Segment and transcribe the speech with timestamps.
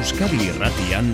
[0.00, 1.10] Euskadi Irratian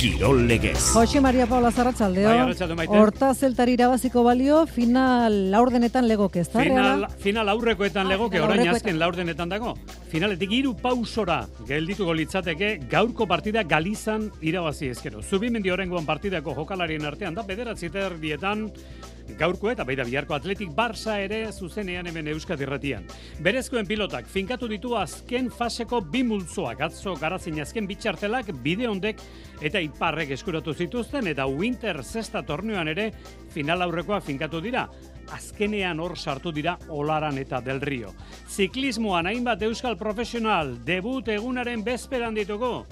[0.00, 0.78] Kirol Legez.
[0.94, 2.30] Jose Maria Paula Zarratzaldeo.
[2.78, 2.86] Bai.
[2.88, 6.62] Horta zeltari irabaziko balio final laurdenetan legoke, ez da?
[6.64, 9.74] Final, final aurrekoetan Ah, legoke, final orain azken laurdenetan dago.
[10.08, 15.20] Finaletik hiru pausora geldituko litzateke gaurko partida Galizan irabazi ezkero.
[15.20, 18.70] Zubimendi horrengoan partidako jokalarien artean da, bederatzi dietan
[19.38, 23.06] gaurko eta baita biharko atletik Barça ere zuzenean hemen Euskat irratian.
[23.42, 29.22] Berezkoen pilotak finkatu ditu azken faseko bi multzoak atzo garazin azken bitxartelak bide hondek
[29.62, 33.10] eta iparrek eskuratu zituzten eta Winter Zesta torneoan ere
[33.52, 34.88] final aurrekoak finkatu dira.
[35.32, 38.12] Azkenean hor sartu dira Olaran eta Del Rio.
[38.50, 42.82] Ziklismoan hainbat euskal profesional debut egunaren bezperan ditugu.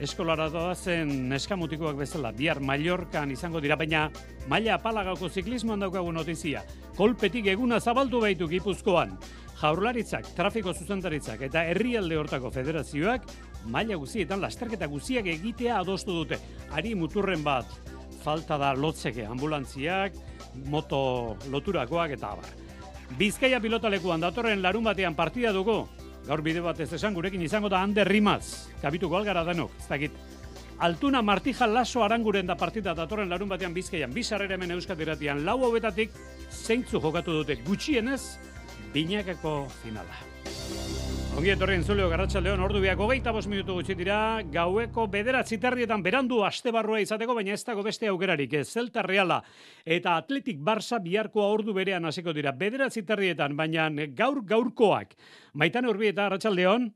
[0.00, 4.06] Eskolara doazen neskamutikoak bezala, bihar Mallorcan izango dira, baina
[4.48, 6.62] maila apalagauko ziklismoan daukagu notizia.
[6.96, 9.12] Kolpetik eguna zabaldu baitu gipuzkoan.
[9.60, 13.28] Jaurlaritzak, trafiko zuzendaritzak eta herrialde hortako federazioak
[13.68, 16.40] maila guzietan lasterketa guziak egitea adostu dute.
[16.72, 17.68] Ari muturren bat
[18.24, 20.16] falta da lotzeke ambulantziak,
[20.64, 22.48] moto loturakoak eta abar.
[23.20, 25.82] Bizkaia pilotalekuan datorren larun batean partida dugu.
[26.30, 28.68] Gaur bide batez esan gurekin izango da Ander Rimaz.
[28.78, 30.20] Kabituko algara denok, ez dakit.
[30.86, 34.14] Altuna Martija Laso Aranguren da partida datorren larun batean Bizkaian.
[34.14, 36.14] Bizarrera hemen Euskadi irratian lau hobetatik
[36.54, 38.20] zeintzu jokatu dute gutxienez
[38.94, 41.19] binakako finala.
[41.40, 46.42] Ongi etorri entzuleo garratxaldeon ordu biak hogeita bost minutu gutxi dira, gaueko bederatzi terrietan berandu
[46.44, 49.38] aste barrua izateko, baina ez dago beste aukerarik, ez Celta Reala
[49.86, 53.88] eta Atletik Barça biharkoa ordu berean hasiko dira, bederatzi terrietan, baina
[54.20, 55.16] gaur gaurkoak.
[55.54, 56.90] Maitan urbieta, arratsaldeon.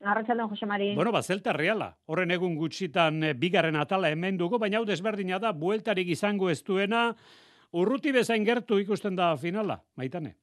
[0.00, 0.94] Arratxaldeon, Jose Mari.
[0.96, 1.92] Bueno, ba, Celta Reala.
[2.06, 6.62] Horren egun gutxitan eh, bigarren atala hemen dugu, baina hau desberdina da, bueltarik izango ez
[6.64, 7.10] duena,
[7.76, 10.38] urruti bezain gertu ikusten da finala, maitane.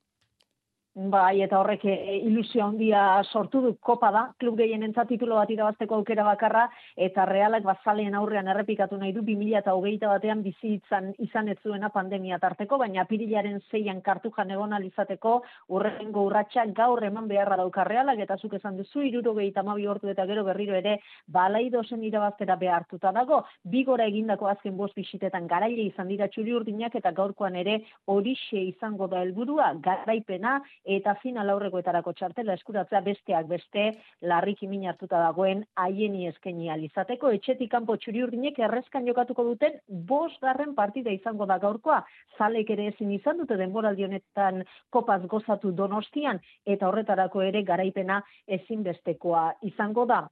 [0.95, 3.73] Bai, eta horrek e, ilusio handia sortu du.
[3.83, 6.61] Kopa da, klub gehienentzat titulo bat irabazteko aukera bakarra,
[6.95, 11.57] eta realak bazaleen aurrean errepikatu nahi du 2000 eta hogeita batean bizi izan, izan ez
[11.63, 15.33] zuena pandemia tarteko, baina pirilaren zeian kartu jan egon alizateko
[15.67, 20.07] urrengo urratsa gaur eman beharra dauka realak, eta zuk esan duzu, iruro gehieta mabi hortu
[20.07, 25.89] eta gero berriro ere, balaido zen irabaztera behartuta dago, bigora egindako azken bost bisitetan garaile
[25.91, 32.13] izan dira txuri urdinak, eta gaurkoan ere horixe izango da helburua garaipena, eta final aurrekoetarako
[32.13, 33.85] txartela eskuratzea besteak beste
[34.21, 38.21] larriki min hartuta dagoen haieni eskaini alizateko etxetik kanpo txuri
[38.67, 40.41] errezkan jokatuko duten bost
[40.75, 42.03] partida izango da gaurkoa.
[42.37, 49.53] Zalek ere ezin izan dute denboraldi honetan kopaz gozatu donostian eta horretarako ere garaipena ezinbestekoa
[49.61, 50.27] izango da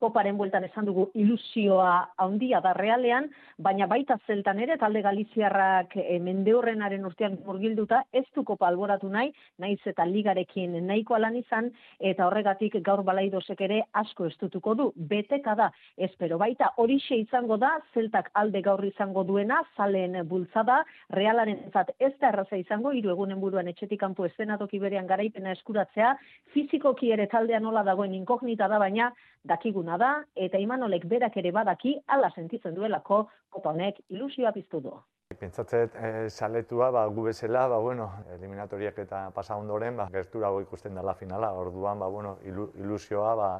[0.00, 1.92] koparen bueltan esan dugu ilusioa
[2.24, 3.28] handia da realean,
[3.60, 9.10] baina baita zeltan ere talde galiziarrak e, mende horrenaren urtean murgilduta ez du kopa alboratu
[9.12, 14.88] nahi, naiz eta ligarekin nahiko alan izan, eta horregatik gaur balaidosek ere asko estutuko du.
[15.10, 20.80] Beteka da, espero baita horixe izango da, zeltak alde gaur izango duena, zalen bultzada,
[21.12, 26.14] realaren zat ez da erraza izango, hiru egunen buruan etxetik kanpo eszenatoki berean garaipena eskuratzea,
[26.54, 29.10] fizikoki ere taldea nola dagoen inkognita da, baina
[29.44, 34.94] dakiguna da, eta imanolek berak ere badaki, ala sentitzen duelako, kopa honek ilusioa piztu du.
[35.40, 40.98] Pentsatzet eh, saletua, ba, gu bezala, ba, bueno, eliminatoriak eta pasa ondoren, ba, gerturago ikusten
[40.98, 43.50] dela finala, orduan, ba, bueno, ilu, ilusioa, ba,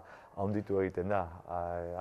[0.41, 1.23] haunditu egiten da.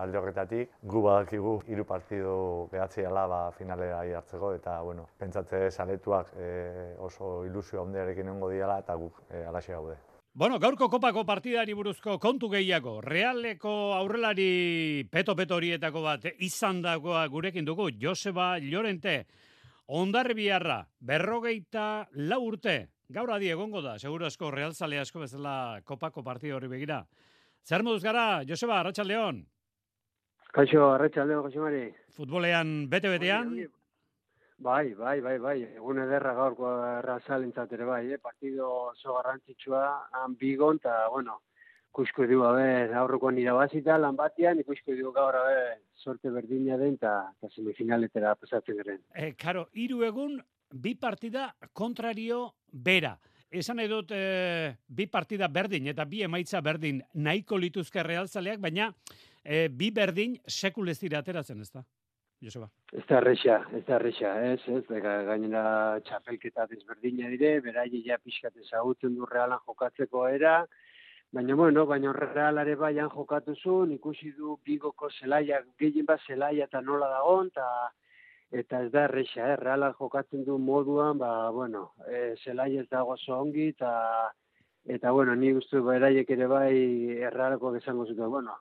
[0.01, 2.35] Alde horretatik, gu badakigu hiru partido
[2.71, 8.95] behatziala ba, finalera hartzeko, eta, bueno, pentsatze saletuak eh, oso ilusio handiarekin egongo diala, eta
[8.95, 9.97] guk eh, alaxe gaude.
[10.39, 13.01] Bueno, gaurko kopako partidari buruzko kontu gehiago.
[13.03, 17.89] Realeko aurrelari peto-peto horietako bat izan dagoa gurekin dugu.
[17.99, 19.25] Joseba Llorente,
[19.99, 22.77] ondarri biharra, berrogeita lau urte.
[23.11, 27.01] Gaur adi egongo da, seguro asko, realzale asko bezala kopako partida hori begira.
[27.67, 29.43] Zer moduz gara, Joseba, Arratxaldeon,
[30.55, 31.83] Kaixo, arratsaldeon Jose Mari.
[32.15, 33.51] futbolean bete-betean,
[34.59, 35.57] Bai, bai, bai, bai.
[35.79, 36.69] Egun ederra gaurko
[36.99, 38.17] errazalentzat ere bai, eh?
[38.19, 39.83] partido oso garrantzitsua
[40.19, 41.37] han bigon, eta, bueno,
[41.93, 42.65] ikusko du, abe,
[43.01, 48.99] aurrekoan irabazita, lan batean, ikusko du gaur, abe, sorte berdina den, eta semifinaletera pasatzen garen.
[49.15, 50.35] e, karo, hiru egun,
[50.71, 52.41] bi partida kontrario
[52.71, 53.15] bera.
[53.49, 58.91] Esan edut e, bi partida berdin eta bi emaitza berdin nahiko lituzke realzaleak, baina
[59.41, 61.85] e, bi berdin sekul ez dira ateratzen, ez da?
[62.41, 62.69] Joseba.
[62.95, 68.17] Ez da erresa, ez da erresa, ez, ez, ga- gainera txapelketa desberdina dire, beraie ja
[68.17, 70.65] pixkat ezagutzen du realan jokatzeko era,
[71.35, 76.81] baina bueno, baina realare baian jokatu zuen, ikusi du bigoko zelaia, gehien bat zelaia eta
[76.81, 77.67] nola dagon, eta
[78.51, 79.55] eta ez da erresa, eh?
[79.59, 83.91] realan jokatzen du moduan, ba, bueno, e, zelaia ez dago oso ongi, eta
[84.89, 88.55] eta bueno, ni uste beraiek ere bai erralako esango zuten, bueno,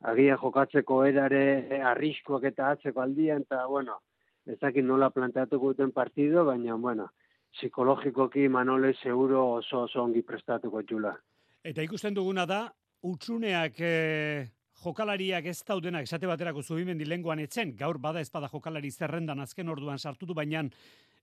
[0.00, 3.98] agia jokatzeko erare arriskoak eta atzeko aldian, eta, bueno,
[4.46, 7.08] ez dakit nola planteatuko duten partido, baina, bueno,
[7.56, 11.14] psikologikoki Manole seguro oso oso ongi prestatuko txula.
[11.64, 12.60] Eta ikusten duguna da,
[13.02, 13.92] utxuneak e,
[14.84, 19.98] jokalariak ez daudenak, esate baterako zubimendi lenguan etzen, gaur bada ezpada jokalari zerrendan azken orduan
[19.98, 20.64] sartutu, baina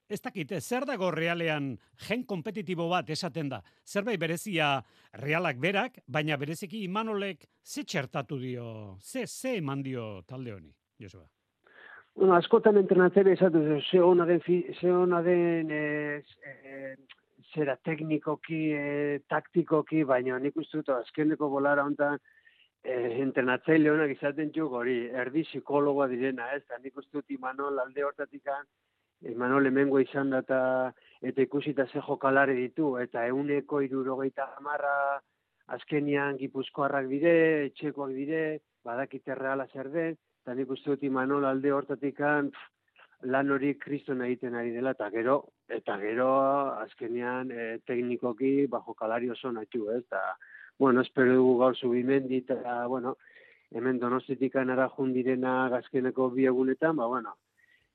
[0.10, 1.72] ez dakite, zer dago realean
[2.08, 3.62] gen kompetitibo bat esaten da.
[3.86, 4.80] Zerbait berezia
[5.22, 11.26] realak berak, baina bereziki imanolek ze txertatu dio, ze, ze eman dio talde honi, Josua?
[12.16, 13.60] Bueno, askotan entrenatzera esatu,
[13.92, 14.42] ze hona den,
[14.80, 16.96] ze hona den e, e,
[17.54, 22.16] zera teknikoki, e, taktikoki, baina nik uste dut azkeneko bolara hontan
[22.84, 27.84] e, entrenatzaile honak izaten txuk hori, erdi psikologoa direna, ez, eta nik uste dut Imanol
[27.84, 28.64] alde hortatikan,
[29.22, 30.60] Imanol emengo izan da eta,
[31.22, 35.22] eta ikusita ze jokalare ditu, eta euneko irurogeita amarra
[35.68, 37.36] azkenian gipuzkoarrak dire,
[37.66, 42.20] etxekoak dire, badakite reala zer den, eta nik uste dut Imanol alde hortatik
[43.26, 45.38] lan hori kriston egiten ari dela, eta gero,
[45.70, 46.28] eta gero
[46.84, 50.22] azkenean e, teknikoki bajo kalari oso natxu, ez, eta,
[50.78, 53.16] bueno, espero dugu gaur zubimendi, eta, bueno,
[53.72, 57.34] hemen donostitik anara jundirena gazkeneko biegunetan, ba, bueno,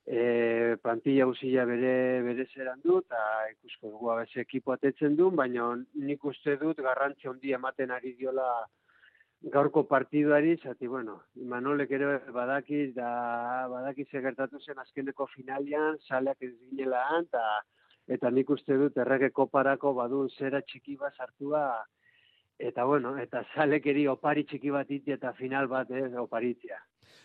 [0.05, 3.21] e, plantilla usila bere, bere zeran du, eta
[3.53, 8.47] ikusko dugu abez ekipo atetzen du, baina nik uste dut garrantzi handi ematen ari diola
[9.53, 16.53] gaurko partiduari, zati, bueno, Imanolek ere badakiz, da badakiz egertatu zen azkeneko finalian, saleak ez
[16.59, 17.45] ginela eta,
[18.07, 21.63] eta nik uste dut errege koparako badu zera txiki bat sartua,
[22.61, 26.77] eta bueno, eta salekeri opari txiki bat eta final bat ez, oparitzia.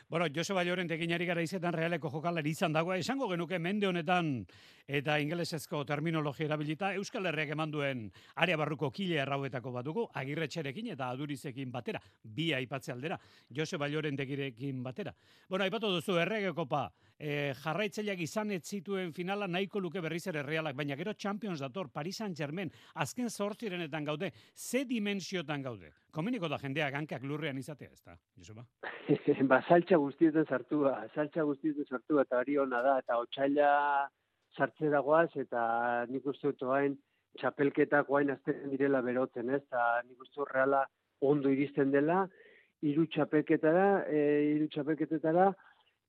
[0.09, 4.47] Bueno, Joseba Lloren tekinari gara izetan realeko jokalari izan dagoa, esango genuke mende honetan
[4.87, 8.05] eta ingelesezko terminologia erabilita, Euskal Herriak eman duen
[8.37, 13.19] area barruko kile errauetako bat dugu, agirretxerekin eta adurizekin batera, bi aipatze aldera,
[13.51, 15.15] Joseba Lloren tekirekin batera.
[15.49, 16.87] Bueno, aipatu duzu errege kopa,
[17.19, 21.89] e, jarraitzaileak izan ez zituen finala nahiko luke berriz ere realak, baina gero Champions dator,
[21.93, 25.93] Paris Saint-Germain, azken zortzirenetan gaude, ze dimensiotan gaude?
[26.13, 28.67] Komeniko da jendeak hankak lurrean izatea, ez da, Joseba?
[29.51, 33.71] ba, saltxa guztietan sartua, saltxa guztietan sartua, eta hori hona da, eta otxaila
[34.57, 36.97] sartzera goaz, eta nik uste dut oain,
[37.37, 40.87] txapelketak oain azten direla berotzen, ez, eta nik uste reala
[41.21, 42.25] ondo iristen dela,
[42.85, 44.21] iru txapelketara, e,
[44.55, 45.51] iru txapelketetara,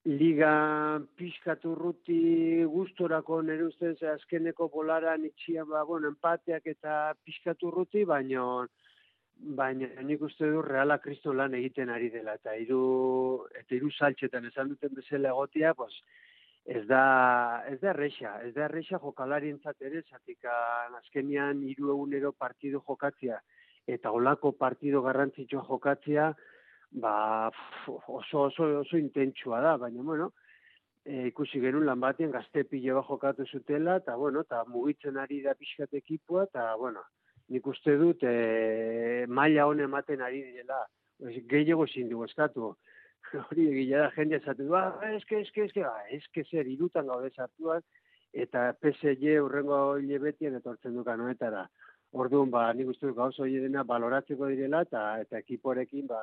[0.07, 8.05] liga pixkatu ruti gustorako nire ustez azkeneko bolaran itxia, ba, bueno, empateak eta pixkatu ruti,
[8.07, 12.37] baina nik uste du reala kristo lan egiten ari dela.
[12.39, 15.93] Eta hiru eta hiru saltxetan esan duten bezala egotia pues
[16.65, 20.51] ez da ez da erresa ez da erresa jokalarientzat ere zatika
[21.03, 23.39] azkenian hiru egunero partido jokatzea
[23.87, 26.33] eta olako partido garrantzitsua jokatzea
[26.91, 27.51] ba
[28.07, 30.31] oso oso oso intentsua da baina bueno
[31.05, 35.53] e, ikusi genuen lan batean gazte pilo jokatu zutela eta bueno eta mugitzen ari da
[35.53, 37.03] pixkat ekipoa eta bueno
[37.49, 40.83] nik uste dut e, maila hone ematen ari direla.
[41.51, 42.73] Gehiago ezin dugu eskatu.
[43.47, 44.83] Hori egila da jende esatu, ba,
[45.15, 47.83] eske, eske, eske, ba, eske zer irutan gaude sartuak,
[48.43, 51.65] eta PSG urrengo hile betien etortzen duka noetara.
[52.15, 56.21] Orduan, ba, nik uste dut gauzo hile dena baloratzeko direla, eta, eta ekiporekin, ba,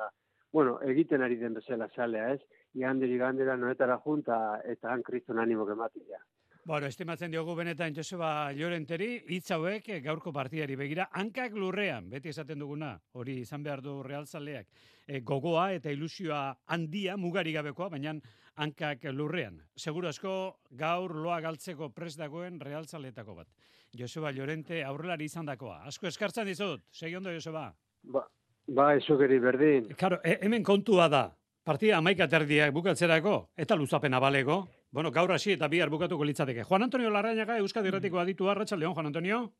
[0.55, 2.41] bueno, egiten ari den bezala salea, ez?
[2.79, 6.21] Iganderi gandera noetara junta, eta han kriston animo gematia.
[6.63, 12.63] Bueno, estimatzen diogu benetan Joseba Llorenteri, hitz hauek gaurko partidari begira, hankak lurrean, beti esaten
[12.63, 14.69] duguna, hori izan behar du realzaleak,
[15.05, 16.39] e, gogoa eta ilusioa
[16.77, 18.15] handia, mugari gabekoa, baina
[18.55, 19.59] hankak lurrean.
[19.75, 20.37] Seguro asko
[20.71, 23.51] gaur loa galtzeko pres dagoen realzaletako bat.
[23.91, 25.81] Joseba Llorente aurrelari izan dakoa.
[25.91, 27.67] Asko eskartzen dizut, segi ondo Joseba.
[28.15, 28.23] Ba,
[28.67, 29.93] ba eso geri berdin.
[29.95, 31.27] Claro, e, hemen kontua da,
[31.63, 36.63] partida amaika terdiak bukatzerako, eta luzapena balego, Bueno, gaur hasi eta bihar bukatuko litzateke.
[36.63, 39.51] Juan Antonio Larrañaga Euskadi Erratiko aditu Arratsaldeon Juan Antonio.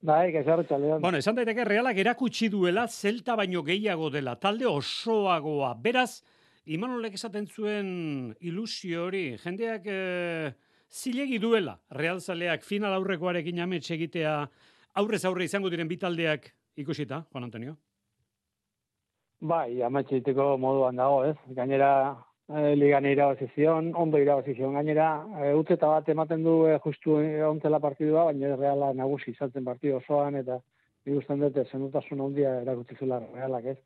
[0.00, 1.00] Bai, Arratsaldeon.
[1.02, 5.72] Bueno, esan daiteke realak erakutsi duela zelta baino gehiago dela, talde osoagoa.
[5.74, 6.22] Beraz,
[6.70, 7.88] Imanolek esaten zuen
[8.40, 10.54] ilusio hori, jendeak e,
[10.88, 14.36] zilegi duela, realzaleak final aurrekoarekin amets egitea
[15.02, 16.46] aurrez aurre izango diren bitaldeak
[16.78, 17.74] ikusita, Juan Antonio?
[19.44, 20.08] Bai, amets
[20.58, 21.36] moduan dago, ez?
[21.52, 22.16] Gainera,
[22.48, 27.18] e, ligan irabazi zion, ondo irabazi zion gainera, e, utzeta bat ematen du e, justu
[27.50, 30.56] ontzela partidua, baina reala nagusi izaten partidu osoan, eta
[31.04, 33.76] ikusten dute zenutasun ondia erakutsi zula realak ez.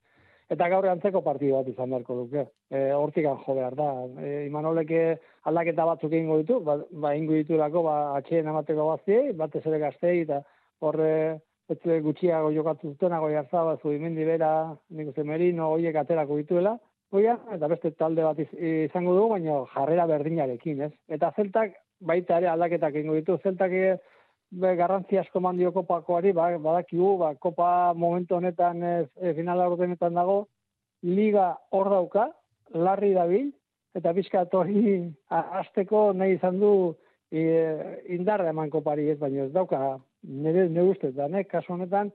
[0.48, 2.46] Eta gaur antzeko partidu bat izan beharko duke.
[2.70, 3.90] E, hortik jo behar da.
[4.22, 5.02] E, Imanoleke
[5.42, 10.20] aldaketa batzuk egingo ditu, ba, ba ingo ditu ba, atxeen amateko baziei, batez ere gaztei,
[10.22, 10.44] eta
[10.78, 16.37] horre ez gutxiago jokatu zutenago jartza, ba, zu imendi bera, nik uste merino, horiek aterako
[16.37, 16.78] dituela,
[17.16, 20.90] Oia, eta beste talde bat izango dugu, baina jarrera berdinarekin, ez?
[21.08, 27.14] Eta zeltak baita ere aldaketak ingo ditu, zeltak be, garrantzi asko mandio kopakoari, ba, badakigu,
[27.22, 30.42] ba, kopa momentu honetan ez, e, finala ordenetan dago,
[31.02, 32.28] liga hor dauka,
[32.75, 33.48] larri dabil,
[33.96, 35.00] eta bizkat hori
[35.32, 36.72] azteko nahi izan du
[37.32, 37.40] e,
[38.12, 42.12] indarra eman kopari ez, baina ez dauka, nire, nire ustez, da, ne, kasu honetan,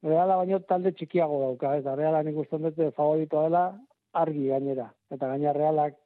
[0.00, 3.64] Reala baino talde txikiago dauka, eta reala nik uste dut favoritoa dela,
[4.16, 4.88] argi gainera.
[5.12, 5.98] Eta gaina realak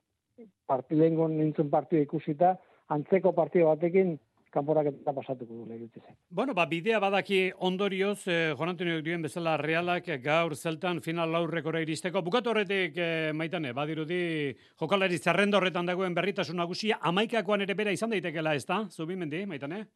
[0.66, 2.56] partidengon nintzen partio ikusita,
[2.90, 4.16] antzeko partio batekin
[4.54, 9.56] kanporak eta pasatuko du lehiutze Bueno, ba, bidea badaki ondorioz, eh, Juan Antonio duen bezala
[9.56, 12.22] realak gaur zeltan final laurrekora iristeko.
[12.22, 18.10] Bukatu horretik, eh, maitane, badirudi jokalari zerrendo horretan dagoen berritasun nagusia, amaikakoan ere bera izan
[18.10, 18.84] daitekela ez da?
[18.90, 19.86] Zubimendi, maitane?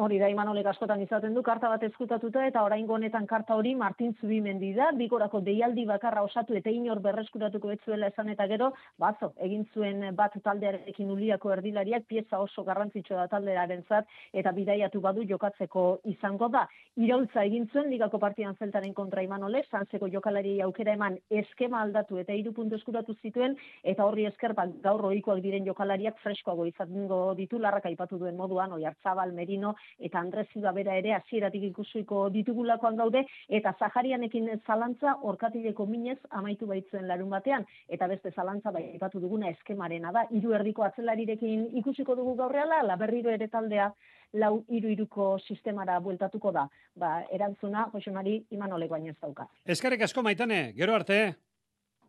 [0.00, 4.14] Hori da Imanolek askotan izaten du karta bat eskutatuta eta oraingo honetan karta hori Martin
[4.16, 4.86] Zubimendi da.
[4.96, 10.38] Bigorako deialdi bakarra osatu eta inor berreskuratuko etzuela esan eta gero, bazo, egin zuen bat
[10.46, 16.64] taldearekin uliako erdilariak pieza oso garrantzitsua da taldearentzat eta bidaiatu badu jokatzeko izango da.
[16.96, 22.32] Iraultza egin zuen ligako partidan zeltaren kontra Imanolek, santzeko jokalari aukera eman eskema aldatu eta
[22.32, 27.60] hiru puntu eskuratu zituen eta horri esker bat gaur ohikoak diren jokalariak freskoago izango ditu
[27.60, 33.24] larrak aipatu duen moduan, Oiartzabal, Merino, eta Andres Silva bera ere hasieratik ikusiko ditugulakoan gaude
[33.48, 37.66] eta Zaharianekin zalantza orkatileko minez amaitu baitzuen larun batean.
[37.88, 40.26] Eta beste zalantza bai aipatu duguna eskemarena da.
[40.30, 43.92] Hiru erdiko atzelarirekin ikusiko dugu gaurreala la ere taldea
[44.32, 46.68] lau hiru hiruko sistemara bueltatuko da.
[46.96, 49.48] Ba erantzuna Josemari Imanole baino ez dauka.
[49.66, 50.72] Eskerrik asko maitane.
[50.76, 51.49] Gero arte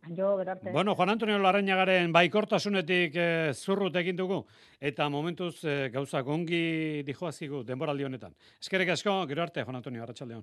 [0.08, 0.72] Jo, berarte.
[0.72, 4.40] Bueno, Juan Antonio Larrañagaren baikortasunetik e, zurrut egin dugu
[4.80, 8.34] eta momentuz e, gauza gongi dijoazigu denboraldi honetan.
[8.58, 10.42] Eskerrik asko, gero arte, Juan Antonio Arratsaldeon.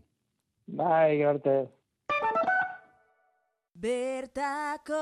[0.79, 1.57] Bai, gero arte.
[3.79, 4.99] Bertako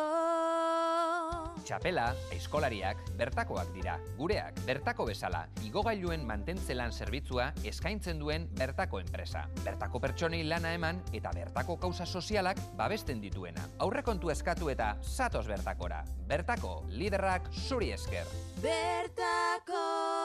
[1.66, 3.96] Txapela, eskolariak, bertakoak dira.
[4.20, 9.48] Gureak, bertako bezala, igogailuen mantentzelan zerbitzua eskaintzen duen bertako enpresa.
[9.66, 13.66] Bertako pertsonei lana eman eta bertako kauza sozialak babesten dituena.
[13.82, 16.04] Aurrekontu eskatu eta satos bertakora.
[16.30, 18.30] Bertako, liderrak zuri esker.
[18.62, 20.17] Bertako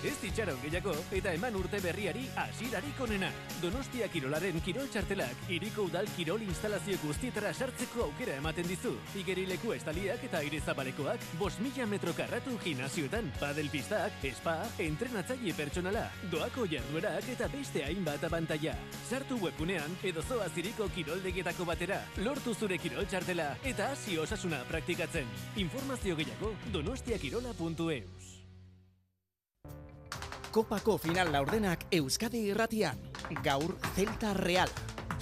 [0.00, 3.28] Ez ditxaron gehiago eta eman urte berriari asirarik onena.
[3.60, 8.94] Donostia Kirolaren Kirol Txartelak iriko udal Kirol instalazio guztietara sartzeko aukera ematen dizu.
[9.20, 16.66] Igerileku estaliak eta aire zabalekoak, bos metro karratu gimnazioetan, padel pistak, spa, entrenatzaile pertsonala, doako
[16.66, 18.76] jarduerak eta beste hainbat abantaia.
[19.10, 25.26] Sartu webunean edo zoa ziriko kiroldegetako batera, lortu zure Kirol Txartela eta hasi osasuna praktikatzen.
[25.56, 28.39] Informazio gehiago donostiakirola.eus.
[30.50, 32.98] Kopako final laurdenak Euskadi irratian.
[33.44, 34.68] Gaur Celta Real.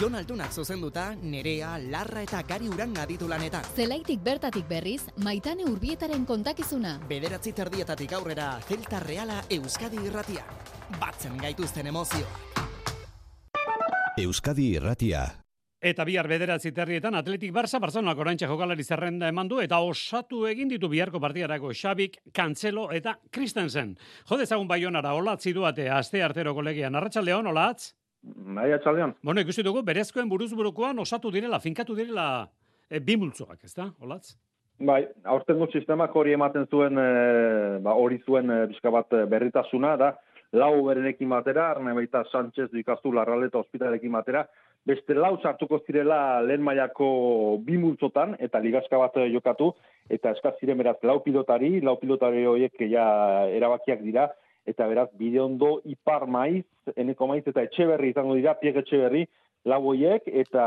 [0.01, 3.67] Jon Altunak zuzenduta, Nerea, Larra eta Gari Uran aditu lanetan.
[3.77, 6.95] Zelaitik bertatik berriz, maitane urbietaren kontakizuna.
[7.11, 10.47] Bederatzi terdietatik aurrera Celta Reala Euskadi irratian.
[11.01, 12.65] Batzen gaituzten emozioak.
[14.19, 15.27] Euskadi irratia.
[15.79, 20.67] Eta bihar bederatzi terrietan Atletik Barça, Barcelona oraintxe jokalari zerrenda eman du eta osatu egin
[20.73, 23.93] ditu biharko partidarako Xabik, Cancelo eta Christensen.
[24.27, 26.99] Jode ezagun baionara, olatzi duate aste artero kolegian.
[26.99, 27.95] Arratxaldeon, olatz?
[28.59, 29.15] Bai, atxaldeon.
[29.23, 32.49] Bueno, ikusi dugu, berezkoen buruzburukoan osatu direla, finkatu direla
[32.91, 34.35] e, bimultzoak, ez da, olatz?
[34.83, 40.17] Bai, aurten sistemak hori ematen zuen, e, ba, hori zuen e, bizka bat berritasuna, da,
[40.53, 44.49] lau berenekin batera, arne baita Sánchez ikastu larraleta hospitalekin batera,
[44.89, 47.09] beste lau sartuko zirela lehen mailako
[47.65, 49.73] bi multzotan, eta ligazka bat jokatu,
[50.09, 53.09] eta eskaz ziren beraz lau pilotari, lau pilotari horiek ja
[53.53, 54.29] erabakiak dira,
[54.69, 56.65] eta beraz bide ondo ipar maiz,
[56.97, 59.27] eneko maiz eta etxeberri izango dira, piek etxeberri,
[59.69, 60.65] lau horiek, eta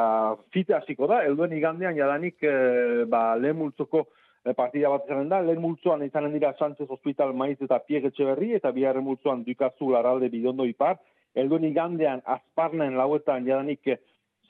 [0.54, 4.04] fite hasiko da, elduen igandean jadanik e, ba, lehen multzoko
[4.46, 8.54] eh, partida bat izanen da, lehen multzoan izanen dira Sánchez Hospital maiz eta piek etxeberri,
[8.60, 11.00] eta biharren multzoan dukazu laralde bide ondo ipar,
[11.34, 13.96] elduen igandean azparnen lauetan jadanik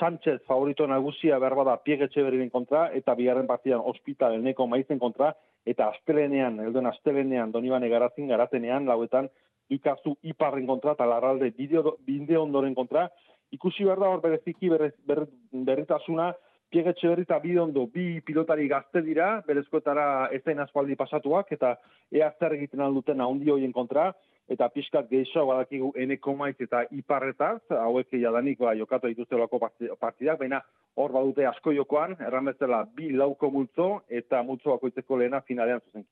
[0.01, 5.27] Sánchez favorito nagusia behar bada piegetxe berren kontra, eta bigarren partidan ospital eneko maizen kontra,
[5.63, 9.29] eta astelenean, elduen astelenean, donibane garazin, garatenean, lauetan,
[9.69, 13.11] ikazu iparren kontra, eta larralde bide ondoren kontra,
[13.53, 16.31] ikusi behar da hor bereziki berritasuna,
[16.73, 21.75] piegetxe berri eta bide ondo, bi pilotari gazte dira, berezkoetara ezain aspaldi pasatuak, eta
[22.09, 24.09] ea zer egiten alduten ahondi hoien kontra,
[24.49, 29.59] eta pixkat gehiago badakigu eneko maiz eta iparretaz, hauek jadanik ba, jokatu dituzte lako
[29.99, 30.61] partidak, baina
[30.95, 36.05] hor badute asko jokoan, erramezela bi lauko multzo eta multzo bakoitzeko lehena finalean zuzen.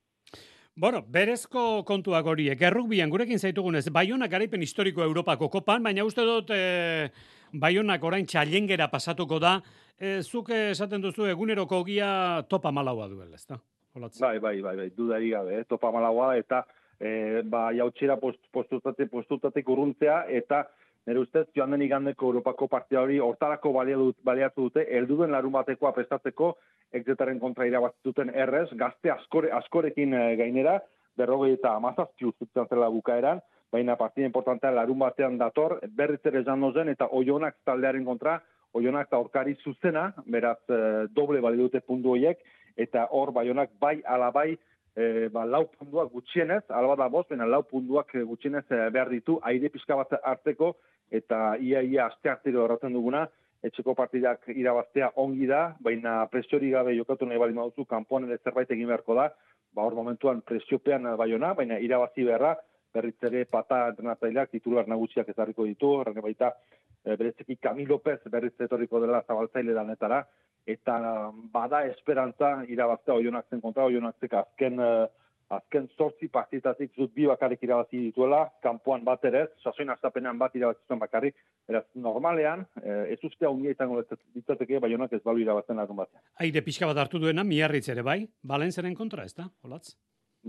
[0.79, 6.53] Bueno, berezko kontuak horiek, errukbian gurekin zaitugunez, baiona garaipen historiko Europako kopan, baina uste dut,
[6.55, 7.09] e,
[7.49, 9.55] Baionak orain txalengera pasatuko da,
[9.97, 12.09] e, zuk esaten duzu eguneroko ogia
[12.49, 13.57] topa malaua duela, ezta?
[14.19, 15.63] Bai, bai, bai, bai, dudari gabe, eh?
[15.67, 16.61] topa malaua eta
[16.99, 20.65] e, ba, jautxera post, postutatik, postutatik urruntzea eta
[21.07, 26.53] nire ustez joan den igandeko Europako partia hori hortarako baliatu dute, elduden larun batekoa prestatzeko,
[26.93, 30.79] egzetaren kontra irabatzituten errez, gazte askore, askorekin e, gainera,
[31.17, 33.41] berrogei eta amazazki ustutzen zela bukaeran,
[33.71, 38.39] baina partida importantea larun batean dator, berriz ere zen eta oionak taldearen kontra,
[38.73, 42.39] oionak eta orkari zuzena, beraz e, doble bali dute puntu horiek,
[42.77, 44.57] eta hor baionak bai ala bai
[44.95, 49.39] e, ba, lau puntuak gutxienez, alba da bost, baina lau puntuak gutxienez e, behar ditu,
[49.43, 50.75] aire pixka bat hartzeko,
[51.11, 53.27] eta ia ia aste artero horretzen duguna,
[53.63, 58.71] etxeko partidak irabaztea ongi da, baina presiori gabe jokatu nahi bali mauzu, kanpoan ere zerbait
[58.71, 59.29] egin beharko da,
[59.75, 62.55] ba hor momentuan presiopean baiona, baina irabazi beharra,
[62.93, 66.53] berriz pata entrenatzaileak titular nagusiak ezarriko ditu, horren baita
[67.05, 70.23] e, berezeki Camilo López berriz etorriko dela zabaltzaile danetara,
[70.67, 70.99] eta
[71.53, 75.07] bada esperantza irabaztea oionak zen kontra, oionak zek azken eh,
[75.49, 80.85] azken sortzi partitatik zut bi bakarrik irabazi dituela, kanpoan bat ere, sasoin astapenean bat irabazi
[80.87, 81.37] zuen bakarrik,
[81.67, 86.21] beraz normalean, e, ez ustea ungia izango ditzateke, bai honak ez balu irabazten lagun batean.
[86.45, 88.19] Aire pixka bat hartu duena, miarritz ere bai,
[88.53, 89.95] balenzeren kontra, ez da, holatz?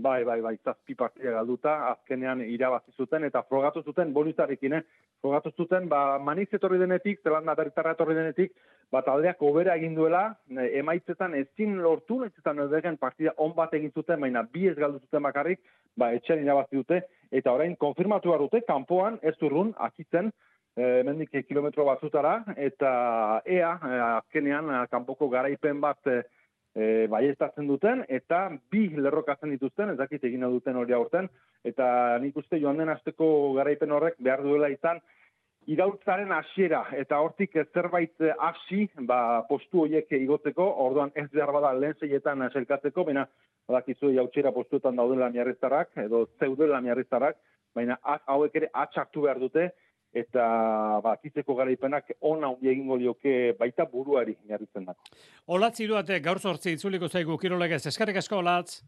[0.01, 4.81] Bai, bai, bai, zazpi partia galduta, azkenean irabazi zuten, eta frogatu zuten, bonizarekin, eh?
[5.21, 8.55] frogatu zuten, ba, maniz etorri denetik, zelanda berritarra etorri denetik,
[8.91, 10.23] ba, taldeak obera egin duela,
[10.81, 15.21] emaitzetan ezin lortu, emaitzetan edegen partida on bat egin zuten, baina bi ez galdu zuten
[15.27, 15.61] bakarrik,
[15.93, 20.33] ba, etxean irabazi dute, eta orain konfirmatu dute, kanpoan, ez urrun, akitzen,
[20.75, 22.91] e, mendik kilometro batzutara, eta
[23.45, 26.23] ea, e, azkenean, kanpoko garaipen bat, e,
[26.75, 31.29] e, baiestatzen duten, eta bi lerrokatzen dituzten, ez dakit egin duten hori aurten,
[31.67, 35.01] eta nik uste joan den azteko garaipen horrek behar duela izan,
[35.69, 41.93] Iraultzaren hasiera eta hortik zerbait hasi, ba, postu horiek igotzeko, orduan ez behar bada lehen
[41.99, 43.27] zeietan selkatzeko, baina
[43.69, 47.37] badakizu jautsera postuetan daudela miarriztarak, edo zeudela miarriztarak,
[47.75, 49.69] baina hauek ere atxartu behar dute,
[50.13, 50.45] eta
[51.03, 55.15] ba, kitzeko garaipenak ona hundi egingo dioke baita buruari jarritzen dako.
[55.47, 58.81] Olatz iruate gaur sortzi itzuliko zaigu kirolegez, eskarrik asko olatz?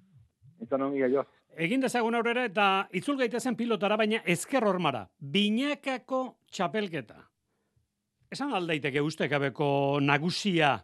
[0.64, 1.24] Izan ongi jo.
[1.54, 7.20] Egin dezagun aurrera eta itzul gaitezen pilotara, baina ezker hormara, binakako txapelketa.
[8.34, 10.80] Esan aldaiteke ustekabeko nagusia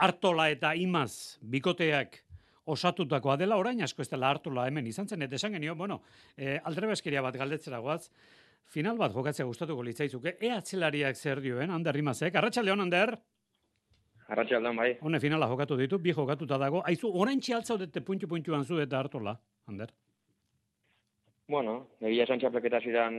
[0.00, 2.22] hartola eta imaz bikoteak
[2.64, 6.00] osatutakoa dela orain asko ez dela hartola hemen izan zen, eta esan genio, bueno,
[6.36, 8.08] e, aldrebeskeria bat galdetzera guaz,
[8.70, 10.36] final bat jokatzea gustatuko litzaizuke.
[10.40, 12.34] E atzelariak zer dioen, Ander Rimazek.
[12.34, 13.14] Arratxaldeon, Ander?
[14.28, 14.90] Arratxaldeon, bai.
[15.04, 16.82] Hone finala jokatu ditu, bi jokatuta dago.
[16.88, 19.36] Aizu, orain txialtzaudete puntu-puntuan zu eta hartola,
[19.68, 19.92] Ander?
[21.48, 23.18] Bueno, egia esan txapleketa zidan,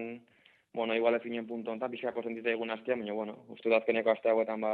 [0.73, 4.65] bueno, igual ezinen puntu onta, bizkako sentite egun astea, baina, bueno, uste dazkeneko astea guetan,
[4.65, 4.71] ba,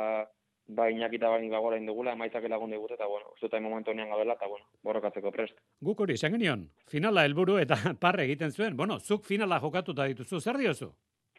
[0.67, 4.47] ba inakita bani bagora indugula, emaitzak lagun digute, eta bueno, uste momentu honean gabela, eta
[4.47, 5.57] bueno, borrokatzeko prest.
[5.81, 10.39] Guk hori, esan genion, finala helburu eta parre egiten zuen, bueno, zuk finala jokatuta dituzu,
[10.39, 10.93] zer diozu,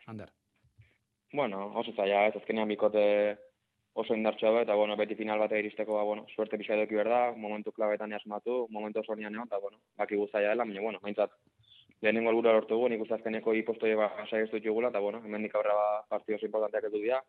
[0.06, 0.28] Ander?
[1.32, 3.02] Bueno, oso zaila, ez azkenean bikote
[3.94, 7.72] oso indartxoa eta bueno, beti final bat iristeko, ba, bueno, suerte pixka eduki berda, momentu
[7.72, 11.32] klabetan jasmatu, momentu oso nian egon, eta bueno, baki guztaia dela, baina bueno, maintzat,
[12.02, 15.54] lehenengo helburu lortu gu, nik uste azkeneko ipostoi ba, saiestu jugula, eta bueno, hemen nik
[15.56, 17.20] aurra ba, partio oso importanteak edu dira,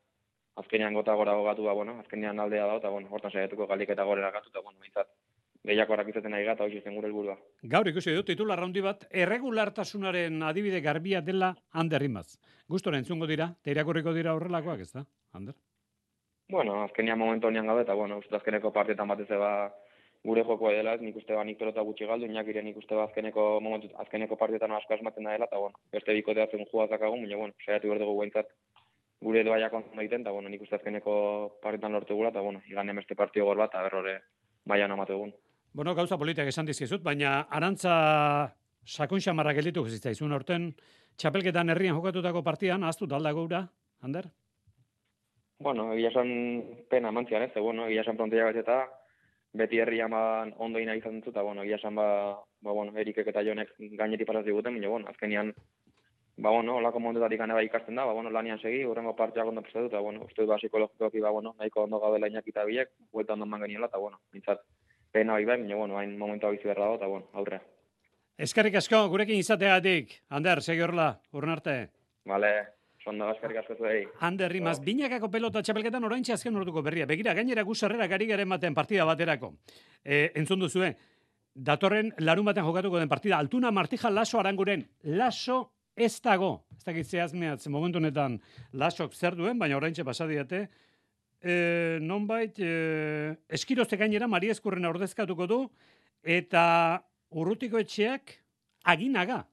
[0.56, 4.04] azkenean gota gora gogatu ba, bueno, azkenean aldea da, eta bueno, hortan saiatuko galik eta
[4.04, 5.10] gorera gatu, eta bueno, mintzat,
[5.66, 7.38] gehiako harrak izaten nahi gata, hori gure helburua.
[7.76, 12.38] Gaur ikusi dut, titular raundi bat, erregulartasunaren adibide garbia dela handerrimaz.
[12.68, 15.56] Gustora entzungo dira, te irakurriko dira horrelakoak, ez da, Ander?
[16.52, 19.72] Bueno, azkenean momentu honian gabe, eta bueno, uste azkeneko partietan batez ba,
[20.24, 23.08] gure jokoa dela, nik uste ba nik pelota gutxi galdu, nik ire nik uste ba
[23.08, 27.24] azkeneko momentu, azkeneko partietan asko asmatzen da dela, eta bueno, beste bikote zen juazak agun,
[27.26, 28.52] baina bueno, saiatu berdugu guaintzat,
[29.24, 31.14] gure doaiak ondo egiten, eta bueno, nik uste azkeneko
[31.64, 34.18] partitan lortu gula, eta bueno, igan emeste partio gor bat, eta berrore
[34.66, 35.34] baian amatu egun.
[35.74, 37.94] Bueno, gauza politiak esan dizkizut, baina arantza
[38.86, 40.74] sakun xamarra gelditu izun orten,
[41.18, 43.68] txapelketan herrian jokatutako partian, aztu talda gaura,
[44.04, 44.28] Ander?
[45.64, 46.30] Bueno, egia esan
[46.90, 48.82] pena mantzian, ez, bueno, egia esan prontia bat eta
[49.54, 52.08] beti herri aman ondo ina izan dut, eta bueno, egia esan ba,
[52.62, 55.54] ba bueno, erikek eta jonek gaineti pasaz diguten, baina bueno, azkenian
[56.38, 59.62] ba, bueno, olako mondetatik ane bai ikasten da, ba, bueno, lanian segi, urrengo partiak ondo
[59.62, 63.34] prestatu, eta, bueno, uste ba, psikologikoki, ba, bueno, nahiko ondo gabe lainak eta biek, huelta
[63.34, 64.62] ondo mangeniola, eta, bueno, mintzat,
[65.12, 67.62] pena bai bai, bueno, hain momentu abizi berra dago, eta, bueno, aurre.
[68.38, 71.76] Eskerrik asko, gurekin izateatik, Ander, segi horrela, urren arte.
[72.26, 72.54] Vale,
[73.04, 74.06] Sonda eskerrik asko zuei.
[74.24, 74.84] Ander Rimas, oh.
[74.84, 77.06] binakako pelota txapelketan orain azken urtuko berria.
[77.06, 79.52] Begira, gainera guzarrera gari garen baten partida baterako.
[80.04, 80.94] E, entzun duzue,
[81.54, 87.08] datorren larun baten jokatuko den partida, Altuna Martija Laso Aranguren, Laso ez dago, ez dakit
[87.08, 88.40] zehazmeatz momentu honetan
[88.74, 90.68] lasok zer duen, baina oraintxe pasadiate,
[91.44, 91.56] e,
[92.02, 95.60] nonbait, e, eskirozte gainera Maria Eskurrena ordezkatuko du,
[96.24, 96.64] eta
[97.36, 98.38] urrutiko etxeak
[98.90, 99.44] aginaga.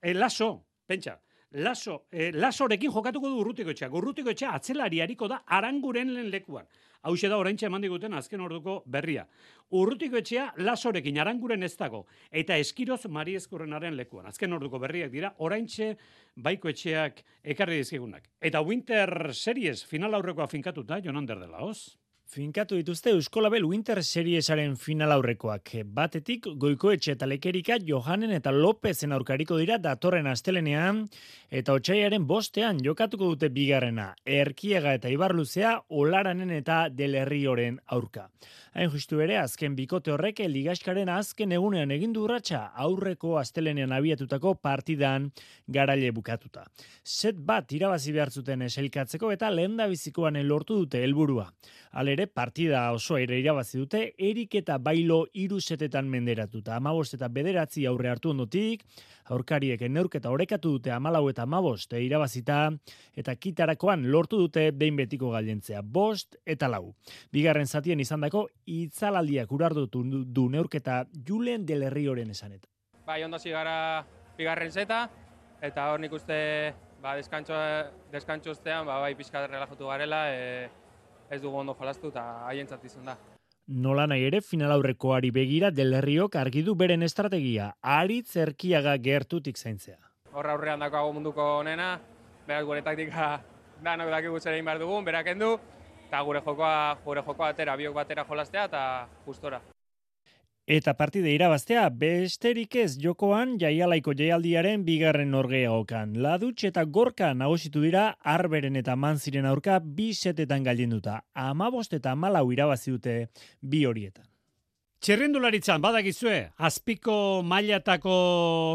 [0.00, 0.52] E, laso,
[0.88, 1.18] pentsa,
[1.52, 3.94] laso, e, lasorekin jokatuko du urrutiko etxeak.
[3.94, 6.66] Urrutiko etxea atzelari hariko da aranguren lehen lekuan.
[7.02, 9.26] Hau da oraintxe eman diguten azken orduko berria.
[9.72, 12.04] Urrutiko etxea lasorekin aranguren ez dago.
[12.30, 14.26] Eta eskiroz Mari Eskurrenaren lekuan.
[14.26, 15.94] Azken orduko berriak dira, oraintxe
[16.36, 17.22] baiko etxeak
[17.54, 18.28] ekarri dizkigunak.
[18.40, 21.99] Eta Winter Series final aurrekoa finkatuta, Jonan Derdela, hoz?
[22.30, 25.72] Finkatu dituzte Euskolabel Winter Seriesaren final aurrekoak.
[25.96, 31.00] Batetik, goikoetxe eta lekerika Johanen eta Lopezen aurkariko dira datorren astelenean,
[31.50, 38.28] eta otxaiaren bostean jokatuko dute bigarrena, erkiega eta ibarluzea olaranen eta delerrioren aurka.
[38.78, 45.32] Hain justu ere, azken bikote horrek ligaskaren azken egunean egin urratsa aurreko astelenean abiatutako partidan
[45.66, 46.62] garaile bukatuta.
[47.02, 49.74] Set bat irabazi behar zuten eselkatzeko eta lehen
[50.46, 51.50] lortu dute helburua.
[51.90, 56.76] Alere, partida oso ere irabazi dute, erik eta bailo irusetetan menderatuta.
[56.76, 58.84] Amabost eta bederatzi aurre hartu ondotik,
[59.30, 62.70] aurkariek neurketa orekatu dute amalau eta amabost irabazita,
[63.14, 65.82] eta kitarakoan lortu dute behin betiko galentzea.
[65.82, 66.94] Bost eta lau.
[67.32, 72.66] Bigarren zatien izandako itzalaldiak urardotu du neurketa Julen del Herrioren esanet.
[73.06, 74.04] Bai, ondo gara
[74.36, 75.08] bigarren zeta,
[75.60, 76.38] eta hor nik uste
[77.02, 80.68] ba, deskantxo ustean, ba, bai pixka relajatu garela, e,
[81.30, 83.16] ez dugu ondo jolastu eta haientzat izan da.
[83.70, 89.56] Nola nahi ere final aurrekoari begira del Herriok argi du beren estrategia, ari zerkiaga gertutik
[89.56, 89.98] zaintzea.
[90.32, 91.92] Horra aurrean dago munduko onena,
[92.48, 93.32] berak gure taktika
[93.84, 95.52] danok dakigu zer egin behar dugun, berak endu,
[96.08, 98.82] eta gure jokoa, gure jokoa atera, biok batera jolastea eta
[99.26, 99.60] justora.
[100.70, 106.12] Eta partide irabaztea, besterik ez jokoan jaialaiko jaialdiaren bigarren norgea okan.
[106.22, 111.16] Ladutx eta gorka nagositu dira arberen eta manziren aurka bi setetan galdinduta.
[111.34, 113.14] Amabost eta malau irabazi dute
[113.60, 114.28] bi horietan.
[115.02, 116.36] Txerrendularitzan, badakizue,
[116.68, 118.14] azpiko mailatako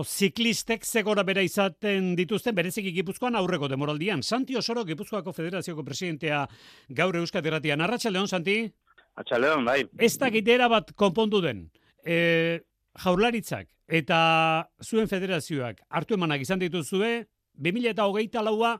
[0.03, 4.19] ziklistek zegora bera izaten dituzten berezik gipuzkoan aurreko demoraldian.
[4.19, 6.43] Santi Osoro, Gipuzkoako Federazioko presidentea
[6.89, 7.87] gaur Euskadi Ratian.
[7.87, 8.59] Arratxa Leon, Santi?
[9.15, 9.85] Arratxa Leon, bai.
[9.95, 11.69] Ez da gitera bat konpondu den.
[12.05, 12.61] E,
[13.03, 14.19] jaurlaritzak eta
[14.83, 17.25] zuen federazioak hartu emanak izan dituzue,
[17.57, 18.75] 2000 eta hogeita laua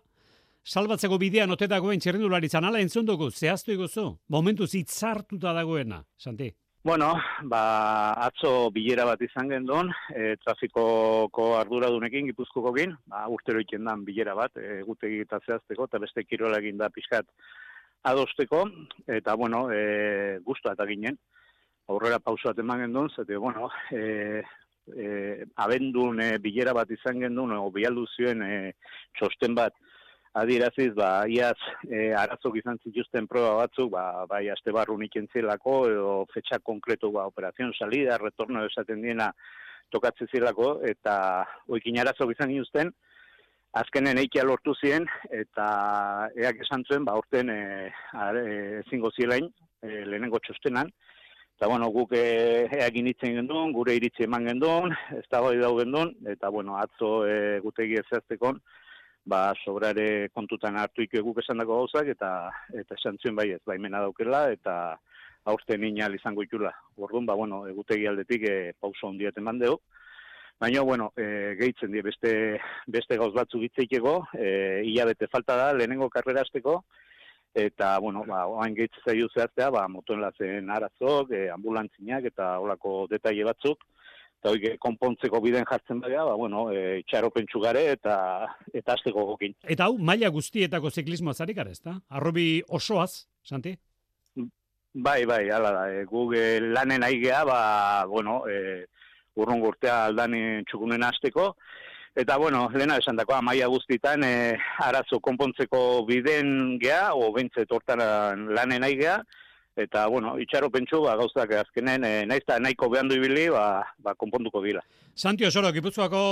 [0.65, 6.49] salbatzeko bidean otetagoen txerrendularitzan, ala entzunduko, zehaztu iguzu, momentuz itzartuta dagoena, Santi?
[6.85, 7.15] Bueno,
[7.49, 7.61] ba,
[8.27, 14.83] atzo bilera bat izan gendun, e, trafikoko arduradunekin, gipuzkokokin, ba, urtero ikendan bilera bat, e,
[14.85, 17.25] gutegi eta zehazteko, eta beste kirola egin da pixkat
[18.05, 18.67] adosteko,
[19.07, 21.17] eta, bueno, e, guztu eta ginen,
[21.87, 24.43] aurrera pausu bat eman gendun, zete, bueno, e,
[24.95, 28.55] e, abendun e, bilera bat izan gendun, o bialdu zioen e,
[29.17, 29.75] txosten bat,
[30.35, 34.97] adiraziz, ba, iaz, e, arazok izan zituzten proba batzuk, ba, bai, aste barru
[35.31, 39.31] zelako, edo fetxa konkretu, ba, operazion salida, retorno esaten diena
[39.91, 42.91] tokatze zilako, eta oikin arazok izan gintuzten,
[43.75, 49.47] azkenen eikia lortu ziren, eta eak esan zuen, ba, orten e, e, ezingo zielain,
[49.83, 50.91] e, lehenengo txostenan,
[51.55, 56.11] Eta, bueno, guk e, eagin itzen gendun, gure iritsi eman gendun, ez da bai gendun,
[56.27, 58.59] eta, bueno, atzo e, gutegi ezaztekon,
[59.25, 64.03] ba sobrare kontutan hartu iku guk esandako gauzak eta eta esan zuen bai ez baimena
[64.03, 64.99] daukela eta
[65.45, 66.71] aurten inal izango itula.
[66.97, 69.79] Orduan ba bueno, egutegi aldetik e, pauso hondiat emandeu.
[70.59, 72.31] Baina, bueno, e, gehitzen die beste,
[72.87, 76.77] beste gauz batzuk itzeikego, e, hilabete falta da, lehenengo karrera azteko,
[77.55, 83.05] eta, bueno, ba, oain gehitzen zaitu zehaztea, ba, motoen lazen arazok, e, ambulantzinak eta olako
[83.11, 83.85] detaile batzuk,
[84.41, 88.17] eta hori konpontzeko biden jartzen baina, ba, bueno, e, txaropentsu gare eta
[88.73, 89.55] eta azteko gokin.
[89.63, 91.95] Eta hau, maila guztietako ziklismoa zarik gara, ezta?
[92.09, 93.77] Arrobi osoaz, Santi?
[94.95, 95.87] Bai, bai, ala da.
[95.91, 97.59] E, guk e, lanen aigea, ba,
[98.11, 98.85] bueno, e,
[99.39, 101.53] urrun gurtea aldanen txukunen azteko,
[102.15, 107.99] Eta, bueno, lehena esan dakoa, maia guztitan, e, arazo konpontzeko biden gea, o bentzet hortan
[108.55, 109.17] lanen aigea,
[109.75, 114.63] eta bueno, itxaro pentsu ba gauzak azkenen e, naizta nahiko behandu ibili ba, ba konponduko
[114.63, 114.85] dira.
[115.15, 116.23] Santi Osoro Gipuzkoako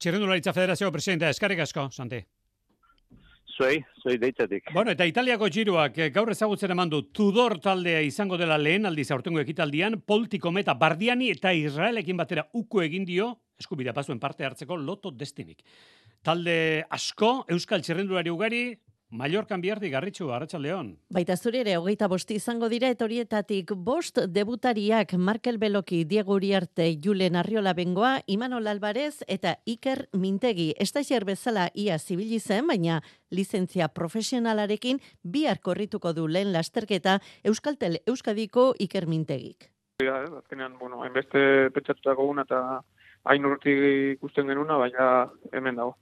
[0.00, 2.24] Txirrendularitza Federazio presidente eskarrik asko, Santi.
[3.56, 4.70] Zuei, zuei deitzatik.
[4.72, 9.10] Bueno, eta Italiako giroak eh, gaur ezagutzen eman du Tudor taldea izango dela lehen aldiz
[9.10, 14.76] aurtengo ekitaldian, Politiko Meta Bardiani eta Israelekin batera uko egin dio, eskubidea pasuen parte hartzeko
[14.76, 15.64] loto destinik.
[16.22, 18.64] Talde asko, Euskal Txirrendulari ugari,
[19.10, 20.92] Mallorcan bihardi garritxu, Arratxaldeon.
[21.10, 27.34] Baita zure ere, hogeita bosti izango dira, etorietatik bost debutariak Markel Beloki, Diego Uriarte, Julen
[27.34, 30.68] Arriola Bengoa, Imanol Alvarez eta Iker Mintegi.
[30.78, 38.74] Estazier bezala ia zibili zen, baina lizentzia profesionalarekin bihar korrituko du lehen lasterketa Euskaltel Euskadiko
[38.78, 39.72] Iker Mintegik.
[40.04, 42.62] Ja, azkenean, bueno, hainbeste pentsatutako guna eta
[43.26, 43.74] hain urti
[44.12, 45.10] ikusten genuna, baina
[45.50, 45.98] hemen dago.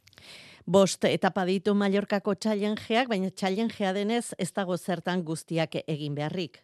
[0.68, 6.59] Bost etapa ditu Mallorcako challengeak, baina challengea denez ez dago zertan guztiak egin beharrik.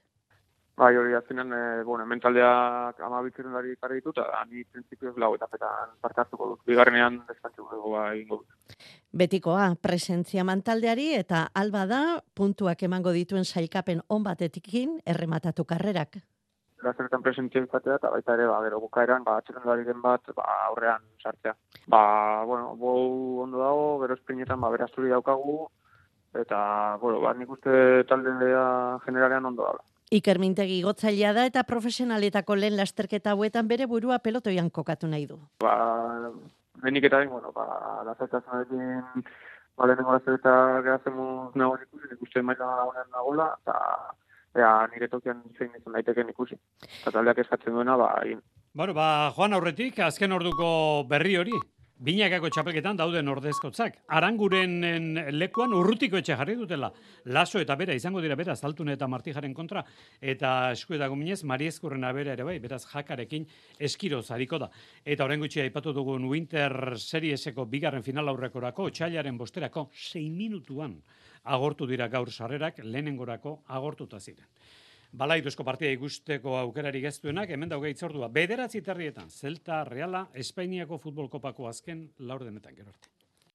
[0.77, 5.97] Bai, hori azkenean, e, bueno, mentaldeak ama bitzerundari karri ditu, eta ni prinsipioz lau etapetan
[6.05, 6.61] parte hartuko dut.
[6.69, 8.77] Bigarrenean deskantzu dugu ba, ingo dut.
[9.23, 12.03] Betikoa, presentzia mantaldeari eta alba da
[12.37, 16.21] puntuak emango dituen sailkapen on batetikin errematatu karrerak
[16.85, 21.03] lazeretan presentzia izatea, eta baita ere, ba, gero bukaeran, ba, atxeren den bat, ba, aurrean
[21.23, 21.55] sartzea.
[21.89, 25.69] Ba, bueno, bou ondo dago, gero esprinetan, ba, berazuri daukagu,
[26.35, 29.85] eta, bueno, ba, nik uste taldea generalean ondo dago.
[30.15, 35.39] Iker Mintegi gotzailea da eta profesionaletako lehen lasterketa hauetan bere burua pelotoian kokatu nahi du.
[35.65, 35.73] Ba,
[36.85, 39.25] benik eta bueno, ba, lazertazunarekin,
[39.77, 43.79] ba, lehenengo lasterketa gehazen muz nago ikusi, nik uste maila honen nagola, eta
[44.59, 46.59] ea nire tokian zein izan daiteken ikusi.
[47.01, 48.43] Eta taldeak eskatzen duena, ba, egin.
[48.75, 50.69] Bueno, ba, Joan aurretik, azken orduko
[51.11, 51.55] berri hori,
[52.03, 54.01] Binakako txapelketan dauden ordezkotzak.
[54.19, 54.73] Aranguren
[55.31, 56.89] lekuan urrutiko etxe jarri dutela.
[57.31, 59.85] Laso eta bera izango dira beraz Altune eta Martijaren kontra
[60.21, 63.47] eta eskuetako minez Mariezkurren abera ere bai, beraz jakarekin
[63.79, 64.73] eskiro zariko da.
[65.05, 70.99] Eta horren gutxi aipatu dugun Winter Serieseko bigarren final aurrekorako, txailaren bosterako, 6 minutuan
[71.45, 74.51] agortu dira gaur sarrerak lehenengorako agortuta ziren.
[75.15, 78.29] Balaiduzko partida ikusteko aukerari geztuenak, hemen dauge itzordua.
[78.35, 83.13] Bederatzi terrietan, Zelta, Reala, Espainiako futbol kopako azken laur denetan gero arte.